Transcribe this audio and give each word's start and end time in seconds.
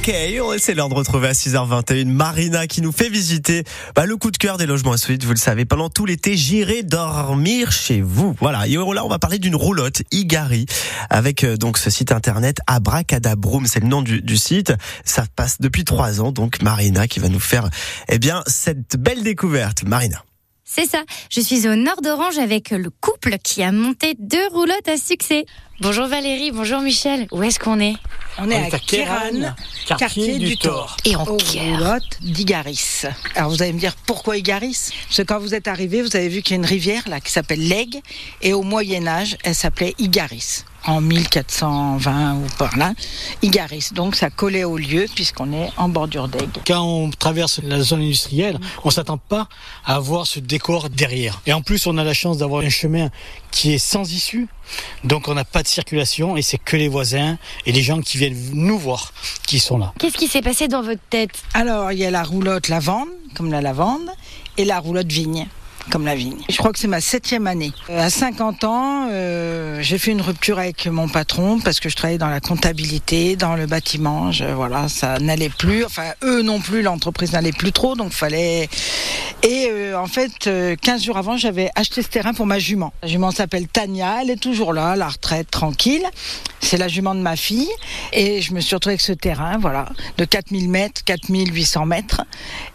Ok, 0.00 0.14
c'est 0.58 0.74
l'heure 0.74 0.88
de 0.88 0.94
retrouver 0.94 1.28
à 1.28 1.32
6h21 1.32 2.06
Marina 2.06 2.66
qui 2.66 2.80
nous 2.80 2.90
fait 2.90 3.10
visiter 3.10 3.64
bah, 3.94 4.06
le 4.06 4.16
coup 4.16 4.30
de 4.30 4.38
cœur 4.38 4.56
des 4.56 4.64
logements 4.64 4.94
insolites. 4.94 5.24
Vous 5.24 5.32
le 5.32 5.38
savez, 5.38 5.66
pendant 5.66 5.90
tout 5.90 6.06
l'été, 6.06 6.38
j'irai 6.38 6.82
dormir 6.82 7.70
chez 7.70 8.00
vous. 8.00 8.34
Voilà. 8.40 8.66
Et 8.66 8.76
là, 8.76 9.04
on 9.04 9.08
va 9.08 9.18
parler 9.18 9.38
d'une 9.38 9.54
roulotte 9.54 10.02
Igari 10.10 10.64
avec 11.10 11.44
euh, 11.44 11.58
donc 11.58 11.76
ce 11.76 11.90
site 11.90 12.12
internet 12.12 12.60
Abracadabroom. 12.66 13.66
C'est 13.66 13.80
le 13.80 13.88
nom 13.88 14.00
du, 14.00 14.22
du, 14.22 14.38
site. 14.38 14.72
Ça 15.04 15.26
passe 15.36 15.60
depuis 15.60 15.84
trois 15.84 16.22
ans. 16.22 16.32
Donc 16.32 16.62
Marina 16.62 17.06
qui 17.06 17.20
va 17.20 17.28
nous 17.28 17.38
faire 17.38 17.68
eh 18.08 18.18
bien 18.18 18.42
cette 18.46 18.96
belle 18.96 19.22
découverte. 19.22 19.84
Marina. 19.84 20.24
C'est 20.72 20.86
ça. 20.86 21.02
Je 21.30 21.40
suis 21.40 21.66
au 21.66 21.74
nord 21.74 22.00
d'Orange 22.00 22.38
avec 22.38 22.70
le 22.70 22.90
couple 22.90 23.38
qui 23.42 23.60
a 23.64 23.72
monté 23.72 24.14
deux 24.20 24.46
roulottes 24.52 24.86
à 24.86 24.96
succès. 24.96 25.44
Bonjour 25.80 26.06
Valérie, 26.06 26.52
bonjour 26.52 26.80
Michel. 26.80 27.26
Où 27.32 27.42
est-ce 27.42 27.58
qu'on 27.58 27.80
est? 27.80 27.96
On, 28.38 28.48
est 28.48 28.72
à 28.72 28.78
Kéran, 28.78 29.52
quartier, 29.98 30.38
du 30.38 30.56
Thor. 30.56 30.96
Et 31.04 31.16
en 31.16 31.24
roulotte 31.24 32.20
d'Igaris. 32.20 33.02
Alors 33.34 33.50
vous 33.50 33.60
allez 33.62 33.72
me 33.72 33.80
dire 33.80 33.96
pourquoi 34.06 34.36
Igaris? 34.36 34.90
Parce 35.06 35.16
que 35.16 35.22
quand 35.22 35.40
vous 35.40 35.56
êtes 35.56 35.66
arrivé, 35.66 36.02
vous 36.02 36.14
avez 36.14 36.28
vu 36.28 36.40
qu'il 36.40 36.52
y 36.52 36.54
a 36.54 36.62
une 36.62 36.66
rivière 36.66 37.02
là 37.08 37.18
qui 37.18 37.32
s'appelle 37.32 37.66
l'Aigle 37.66 37.98
et 38.40 38.52
au 38.52 38.62
Moyen 38.62 39.08
Âge, 39.08 39.36
elle 39.42 39.56
s'appelait 39.56 39.96
Igaris 39.98 40.64
en 40.86 41.00
1420 41.00 42.34
ou 42.36 42.46
par 42.58 42.76
là, 42.76 42.92
Igaris. 43.42 43.90
Donc 43.92 44.16
ça 44.16 44.30
collait 44.30 44.64
au 44.64 44.76
lieu 44.76 45.06
puisqu'on 45.14 45.52
est 45.52 45.70
en 45.76 45.88
bordure 45.88 46.28
d'Aigle. 46.28 46.60
Quand 46.66 46.82
on 46.82 47.10
traverse 47.10 47.60
la 47.62 47.80
zone 47.80 48.02
industrielle, 48.02 48.58
on 48.84 48.90
s'attend 48.90 49.18
pas 49.18 49.48
à 49.84 49.98
voir 49.98 50.26
ce 50.26 50.40
décor 50.40 50.90
derrière. 50.90 51.40
Et 51.46 51.52
en 51.52 51.62
plus, 51.62 51.86
on 51.86 51.98
a 51.98 52.04
la 52.04 52.14
chance 52.14 52.38
d'avoir 52.38 52.62
un 52.62 52.70
chemin 52.70 53.08
qui 53.50 53.74
est 53.74 53.78
sans 53.78 54.10
issue. 54.12 54.48
Donc 55.04 55.28
on 55.28 55.34
n'a 55.34 55.44
pas 55.44 55.62
de 55.62 55.68
circulation 55.68 56.36
et 56.36 56.42
c'est 56.42 56.58
que 56.58 56.76
les 56.76 56.88
voisins 56.88 57.38
et 57.66 57.72
les 57.72 57.82
gens 57.82 58.00
qui 58.00 58.18
viennent 58.18 58.38
nous 58.52 58.78
voir 58.78 59.12
qui 59.46 59.58
sont 59.58 59.78
là. 59.78 59.92
Qu'est-ce 59.98 60.16
qui 60.16 60.28
s'est 60.28 60.42
passé 60.42 60.68
dans 60.68 60.82
votre 60.82 61.00
tête? 61.10 61.42
Alors 61.54 61.90
il 61.92 61.98
y 61.98 62.04
a 62.04 62.10
la 62.10 62.22
roulotte 62.22 62.68
lavande, 62.68 63.08
comme 63.34 63.50
la 63.50 63.60
lavande, 63.60 64.08
et 64.56 64.64
la 64.64 64.78
roulotte 64.78 65.10
vigne 65.10 65.48
comme 65.90 66.04
la 66.04 66.14
vigne. 66.14 66.36
Je 66.48 66.56
crois 66.56 66.72
que 66.72 66.78
c'est 66.78 66.88
ma 66.88 67.00
septième 67.00 67.46
année. 67.46 67.72
Euh, 67.88 68.00
à 68.00 68.10
50 68.10 68.64
ans, 68.64 69.08
euh, 69.10 69.78
j'ai 69.80 69.98
fait 69.98 70.10
une 70.10 70.20
rupture 70.20 70.58
avec 70.58 70.86
mon 70.86 71.08
patron 71.08 71.58
parce 71.60 71.80
que 71.80 71.88
je 71.88 71.96
travaillais 71.96 72.18
dans 72.18 72.28
la 72.28 72.40
comptabilité, 72.40 73.36
dans 73.36 73.54
le 73.54 73.66
bâtiment. 73.66 74.30
Voilà, 74.54 74.88
ça 74.88 75.18
n'allait 75.18 75.48
plus. 75.48 75.84
Enfin, 75.84 76.12
eux 76.22 76.42
non 76.42 76.60
plus, 76.60 76.82
l'entreprise 76.82 77.32
n'allait 77.32 77.52
plus 77.52 77.72
trop, 77.72 77.96
donc 77.96 78.12
fallait. 78.12 78.68
Et 79.42 79.68
euh, 79.70 79.98
en 79.98 80.06
fait, 80.06 80.50
15 80.80 81.02
jours 81.02 81.16
avant, 81.16 81.36
j'avais 81.36 81.70
acheté 81.74 82.02
ce 82.02 82.08
terrain 82.08 82.34
pour 82.34 82.46
ma 82.46 82.58
jument. 82.58 82.92
La 83.02 83.08
jument 83.08 83.30
s'appelle 83.30 83.68
Tania, 83.68 84.22
elle 84.22 84.30
est 84.30 84.40
toujours 84.40 84.72
là, 84.72 84.96
la 84.96 85.08
retraite 85.08 85.50
tranquille. 85.50 86.04
C'est 86.60 86.76
la 86.76 86.88
jument 86.88 87.14
de 87.14 87.20
ma 87.20 87.36
fille. 87.36 87.70
Et 88.12 88.42
je 88.42 88.52
me 88.52 88.60
suis 88.60 88.74
retrouvée 88.74 88.92
avec 88.92 89.00
ce 89.00 89.12
terrain, 89.12 89.58
voilà, 89.58 89.86
de 90.18 90.24
4000 90.24 90.68
mètres, 90.68 91.02
4800 91.04 91.86
mètres. 91.86 92.22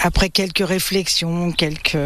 Après 0.00 0.30
quelques 0.30 0.66
réflexions, 0.66 1.52
quelques 1.52 1.98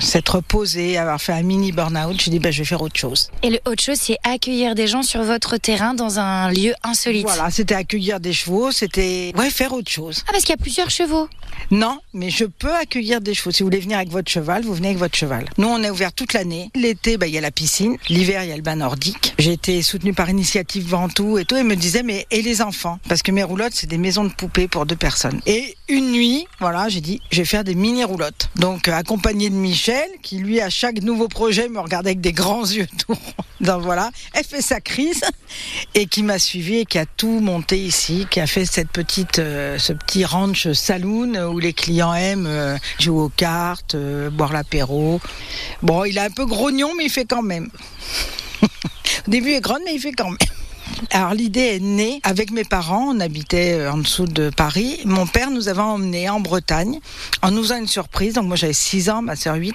s'être 0.00 0.36
reposé, 0.36 0.96
avoir 0.96 1.20
fait 1.20 1.32
un 1.32 1.42
mini 1.42 1.72
burn-out, 1.72 2.20
je 2.20 2.30
dis 2.30 2.38
ben, 2.38 2.50
je 2.50 2.58
vais 2.58 2.64
faire 2.64 2.82
autre 2.82 2.98
chose. 2.98 3.30
Et 3.42 3.50
le 3.50 3.58
autre 3.66 3.82
chose, 3.82 3.98
c'est 4.00 4.18
accueillir 4.24 4.74
des 4.74 4.86
gens 4.86 5.02
sur 5.02 5.22
votre 5.22 5.56
terrain 5.58 5.94
dans 5.94 6.18
un 6.18 6.50
lieu 6.50 6.74
insolite. 6.82 7.26
Voilà, 7.26 7.50
c'était 7.50 7.74
accueillir 7.74 8.20
des 8.20 8.32
chevaux, 8.32 8.72
c'était 8.72 9.32
ouais 9.36 9.50
faire 9.50 9.72
autre 9.72 9.90
chose. 9.90 10.22
Ah 10.26 10.32
parce 10.32 10.44
qu'il 10.44 10.50
y 10.50 10.58
a 10.58 10.62
plusieurs 10.62 10.90
chevaux. 10.90 11.28
Non, 11.70 11.98
mais 12.14 12.30
je 12.30 12.44
peux 12.44 12.74
accueillir 12.74 13.20
des 13.20 13.34
chevaux. 13.34 13.50
Si 13.50 13.62
vous 13.62 13.68
voulez 13.68 13.80
venir 13.80 13.96
avec 13.96 14.10
votre 14.10 14.30
cheval, 14.30 14.62
vous 14.62 14.74
venez 14.74 14.88
avec 14.88 14.98
votre 14.98 15.16
cheval. 15.16 15.46
Nous, 15.58 15.68
on 15.68 15.82
est 15.82 15.90
ouvert 15.90 16.12
toute 16.12 16.32
l'année. 16.32 16.70
L'été, 16.74 17.16
ben, 17.16 17.26
il 17.26 17.34
y 17.34 17.38
a 17.38 17.40
la 17.40 17.50
piscine. 17.50 17.96
L'hiver, 18.08 18.44
il 18.44 18.50
y 18.50 18.52
a 18.52 18.56
le 18.56 18.62
bain 18.62 18.76
nordique. 18.76 19.34
J'ai 19.38 19.52
été 19.52 19.82
soutenue 19.82 20.14
par 20.14 20.30
Initiative 20.30 20.86
Ventoux 20.88 21.38
et 21.38 21.44
tout. 21.44 21.56
Et 21.56 21.62
me 21.62 21.76
disait 21.76 22.02
mais 22.02 22.26
et 22.30 22.42
les 22.42 22.62
enfants? 22.62 22.98
Parce 23.08 23.22
que 23.22 23.32
mes 23.32 23.42
roulottes, 23.42 23.74
c'est 23.74 23.86
des 23.86 23.98
maisons 23.98 24.24
de 24.24 24.32
poupées 24.32 24.68
pour 24.68 24.86
deux 24.86 24.96
personnes. 24.96 25.40
Et 25.46 25.76
une 25.88 26.12
nuit, 26.12 26.46
voilà, 26.60 26.88
j'ai 26.88 27.00
dit 27.00 27.20
je 27.30 27.38
vais 27.38 27.44
faire 27.44 27.64
des 27.64 27.74
mini 27.74 28.04
roulottes. 28.04 28.48
Donc 28.56 28.88
accompagné 28.88 29.50
de 29.50 29.54
Michel, 29.54 30.08
qui 30.22 30.38
lui 30.38 30.60
à 30.60 30.70
chaque 30.70 31.02
nouveau 31.02 31.28
projet 31.28 31.68
me 31.68 31.80
regardait 31.80 32.10
avec 32.10 32.20
des 32.20 32.32
grands 32.32 32.64
yeux 32.64 32.86
Donc 33.60 33.82
voilà, 33.82 34.10
elle 34.34 34.44
fait 34.44 34.60
sa 34.60 34.80
crise 34.80 35.24
et 35.94 36.06
qui 36.06 36.22
m'a 36.22 36.38
suivi 36.38 36.78
et 36.78 36.84
qui 36.84 36.98
a 36.98 37.06
tout 37.06 37.40
monté 37.40 37.78
ici, 37.78 38.26
qui 38.30 38.40
a 38.40 38.46
fait 38.46 38.66
cette 38.66 38.90
petite, 38.90 39.38
euh, 39.38 39.78
ce 39.78 39.92
petit 39.92 40.24
ranch 40.24 40.70
saloon 40.72 41.34
où 41.46 41.58
les 41.58 41.72
clients 41.72 42.14
aiment 42.14 42.46
euh, 42.46 42.76
jouer 42.98 43.22
aux 43.22 43.28
cartes, 43.30 43.94
euh, 43.94 44.28
boire 44.30 44.52
l'apéro. 44.52 45.20
Bon, 45.82 46.04
il 46.04 46.18
est 46.18 46.20
un 46.20 46.30
peu 46.30 46.44
grognon, 46.44 46.90
mais 46.96 47.06
il 47.06 47.10
fait 47.10 47.24
quand 47.24 47.42
même. 47.42 47.70
Au 48.62 49.30
début, 49.30 49.50
il 49.50 49.54
est 49.54 49.60
grand, 49.60 49.78
mais 49.84 49.94
il 49.94 50.00
fait 50.00 50.12
quand 50.12 50.30
même. 50.30 50.55
Alors 51.10 51.34
l'idée 51.34 51.76
est 51.76 51.80
née 51.80 52.20
avec 52.22 52.50
mes 52.50 52.64
parents, 52.64 53.14
on 53.14 53.20
habitait 53.20 53.74
euh, 53.74 53.92
en 53.92 53.98
dessous 53.98 54.26
de 54.26 54.50
Paris. 54.50 54.98
Mon 55.04 55.26
père 55.26 55.50
nous 55.50 55.68
avait 55.68 55.80
emmenés 55.80 56.30
en 56.30 56.40
Bretagne 56.40 57.00
en 57.42 57.50
nous 57.50 57.62
faisant 57.62 57.76
une 57.76 57.86
surprise. 57.86 58.34
Donc 58.34 58.46
moi 58.46 58.56
j'avais 58.56 58.72
6 58.72 59.10
ans, 59.10 59.22
ma 59.22 59.36
sœur 59.36 59.56
8. 59.56 59.74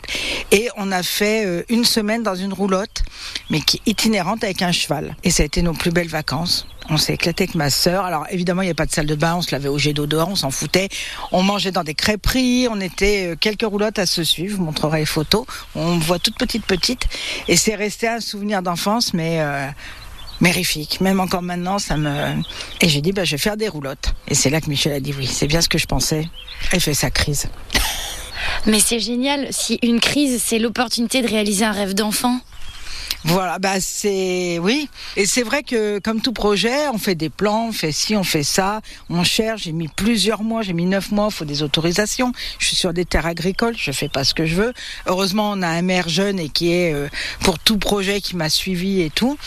Et 0.52 0.70
on 0.78 0.92
a 0.92 1.04
fait 1.04 1.46
euh, 1.46 1.64
une 1.70 1.86
semaine 1.86 2.24
dans 2.24 2.36
une 2.36 2.54
roulotte, 2.54 3.04
mais 3.52 3.62
qui 3.62 3.82
itinérante 3.86 4.44
avec 4.44 4.62
un 4.64 4.72
cheval. 4.72 5.16
Et 5.24 5.30
ça 5.30 5.44
a 5.44 5.46
été 5.46 5.62
nos 5.62 5.74
plus 5.74 5.92
belles 5.92 6.08
vacances. 6.08 6.68
On 6.90 6.98
s'est 6.98 7.14
éclaté 7.14 7.44
avec 7.44 7.56
ma 7.56 7.70
sœur. 7.70 8.04
Alors 8.04 8.26
évidemment, 8.32 8.64
il 8.64 8.66
n'y 8.66 8.72
a 8.72 8.76
pas 8.76 8.88
de 8.88 8.92
salle 8.92 9.06
de 9.06 9.16
bain, 9.16 9.36
on 9.36 9.42
se 9.44 9.52
lavait 9.52 9.70
au 9.70 9.78
jet 9.78 9.94
d'eau 9.94 10.08
dehors, 10.08 10.30
on 10.30 10.36
s'en 10.36 10.50
foutait. 10.50 10.90
On 11.32 11.44
mangeait 11.44 11.72
dans 11.72 11.84
des 11.84 11.94
crêperies, 11.94 12.68
on 12.70 12.82
était 12.82 13.28
euh, 13.28 13.36
quelques 13.40 13.62
roulottes 13.62 14.00
à 14.00 14.08
se 14.08 14.24
suivre. 14.24 14.54
Je 14.54 14.58
vous 14.58 14.66
montrerai 14.66 15.02
les 15.02 15.06
photos. 15.06 15.46
On 15.76 16.00
voit 16.00 16.18
toute 16.18 16.38
petite 16.38 16.66
petite. 16.66 17.06
Et 17.48 17.56
c'est 17.58 17.76
resté 17.76 18.08
un 18.08 18.20
souvenir 18.20 18.64
d'enfance, 18.64 19.14
mais 19.14 19.40
mérifique. 20.42 21.00
Même 21.02 21.20
encore 21.20 21.42
maintenant, 21.42 21.80
ça 21.80 21.98
me. 21.98 22.34
Et 22.82 22.90
j'ai 22.90 23.02
dit, 23.02 23.14
bah, 23.14 23.24
je 23.24 23.32
vais 23.32 23.38
faire 23.38 23.58
des 23.58 23.68
roulottes. 23.68 24.14
Et 24.28 24.36
c'est 24.36 24.50
là 24.50 24.60
que 24.60 24.70
Michel 24.70 24.94
a 24.94 25.00
dit 25.00 25.14
oui, 25.18 25.28
c'est 25.28 25.48
bien 25.48 25.62
ce 25.62 25.70
que 25.70 25.78
je 25.78 25.86
pensais. 25.86 26.28
Elle 26.72 26.82
fait 26.82 26.94
sa 26.94 27.10
crise. 27.10 27.48
Mais 28.66 28.80
c'est 28.80 29.00
génial. 29.00 29.48
Si 29.52 29.80
une 29.84 30.00
crise, 30.00 30.42
c'est 30.44 30.60
l'opportunité 30.60 31.22
de 31.22 31.28
réaliser 31.28 31.66
un 31.66 31.72
rêve 31.72 31.94
d'enfant. 31.94 32.40
Voilà, 33.24 33.60
bah 33.60 33.80
c'est 33.80 34.58
oui. 34.58 34.90
Et 35.16 35.28
c'est 35.28 35.44
vrai 35.44 35.62
que 35.62 36.00
comme 36.00 36.22
tout 36.22 36.34
projet, 36.34 36.88
on 36.92 36.98
fait 36.98 37.14
des 37.14 37.30
plans, 37.30 37.68
on 37.68 37.72
fait 37.72 37.92
ci, 37.92 38.16
on 38.16 38.24
fait 38.24 38.42
ça, 38.42 38.82
on 39.10 39.24
cherche. 39.24 39.64
J'ai 39.64 39.74
mis 39.74 39.88
plusieurs 39.88 40.42
mois, 40.42 40.64
j'ai 40.64 40.74
mis 40.74 40.88
neuf 40.88 41.12
mois, 41.12 41.28
il 41.30 41.34
faut 41.34 41.46
des 41.46 41.62
autorisations. 41.62 42.34
Je 42.58 42.66
suis 42.66 42.76
sur 42.76 42.94
des 42.94 43.06
terres 43.06 43.28
agricoles, 43.28 43.76
je 43.78 43.92
fais 43.92 44.10
pas 44.10 44.24
ce 44.24 44.34
que 44.34 44.48
je 44.48 44.56
veux. 44.56 44.74
Heureusement, 45.06 45.52
on 45.52 45.62
a 45.62 45.68
un 45.68 45.84
maire 45.84 46.10
jeune 46.10 46.40
et 46.40 46.50
qui 46.50 46.74
est 46.74 46.94
euh, 46.94 47.10
pour 47.42 47.60
tout 47.60 47.78
projet 47.78 48.22
qui 48.22 48.36
m'a 48.36 48.50
suivi 48.50 49.02
et 49.02 49.12
tout. 49.12 49.38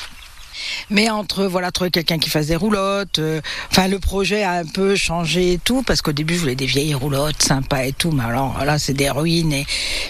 Mais 0.91 1.11
entre 1.11 1.45
voilà 1.45 1.71
trouver 1.71 1.91
quelqu'un 1.91 2.19
qui 2.19 2.31
fasse 2.31 2.47
des 2.47 2.57
roulottes, 2.57 3.19
euh, 3.19 3.41
enfin 3.71 3.89
le 3.89 3.99
projet 3.99 4.43
a 4.43 4.53
un 4.53 4.65
peu 4.65 4.97
changé 4.97 5.55
et 5.55 5.59
tout 5.59 5.83
parce 5.83 6.03
qu'au 6.03 6.13
début 6.13 6.35
je 6.35 6.41
voulais 6.41 6.55
des 6.55 6.67
vieilles 6.67 6.95
roulottes 6.95 7.43
sympas 7.43 7.85
et 7.85 7.93
tout, 7.93 8.11
mais 8.11 8.25
alors 8.25 8.65
là 8.65 8.79
c'est 8.79 8.95
des 8.95 9.11
ruines 9.11 9.53
et 9.53 9.67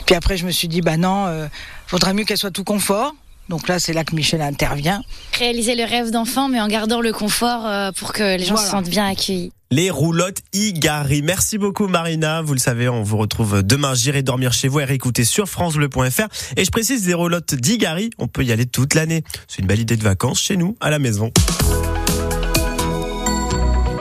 puis 0.06 0.14
après 0.14 0.36
je 0.36 0.46
me 0.46 0.50
suis 0.50 0.68
dit 0.68 0.80
bah 0.80 0.96
non, 0.96 1.26
euh, 1.26 1.46
faudrait 1.86 2.14
mieux 2.14 2.24
qu'elle 2.24 2.38
soit 2.38 2.50
tout 2.50 2.64
confort. 2.64 3.14
Donc 3.50 3.68
là, 3.68 3.78
c'est 3.78 3.92
là 3.92 4.04
que 4.04 4.14
Michel 4.14 4.40
intervient. 4.40 5.02
Réaliser 5.38 5.74
le 5.74 5.84
rêve 5.84 6.10
d'enfant, 6.10 6.48
mais 6.48 6.62
en 6.62 6.66
gardant 6.66 7.02
le 7.02 7.12
confort 7.12 7.66
euh, 7.66 7.92
pour 7.92 8.14
que 8.14 8.38
les 8.38 8.44
gens 8.44 8.56
se 8.56 8.70
sentent 8.70 8.88
bien 8.88 9.06
accueillis 9.06 9.52
les 9.74 9.90
roulottes 9.90 10.38
Igari. 10.52 11.22
Merci 11.22 11.58
beaucoup 11.58 11.88
Marina. 11.88 12.42
Vous 12.42 12.52
le 12.52 12.60
savez, 12.60 12.88
on 12.88 13.02
vous 13.02 13.16
retrouve 13.16 13.64
demain. 13.64 13.94
J'irai 13.94 14.22
dormir 14.22 14.52
chez 14.52 14.68
vous 14.68 14.78
et 14.78 14.84
réécouter 14.84 15.24
sur 15.24 15.48
francebleu.fr. 15.48 16.28
Et 16.56 16.64
je 16.64 16.70
précise, 16.70 17.04
des 17.04 17.14
roulottes 17.14 17.56
d'Igari, 17.56 18.10
on 18.18 18.28
peut 18.28 18.44
y 18.44 18.52
aller 18.52 18.66
toute 18.66 18.94
l'année. 18.94 19.24
C'est 19.48 19.62
une 19.62 19.66
belle 19.66 19.80
idée 19.80 19.96
de 19.96 20.04
vacances 20.04 20.40
chez 20.40 20.56
nous, 20.56 20.76
à 20.80 20.90
la 20.90 21.00
maison. 21.00 21.32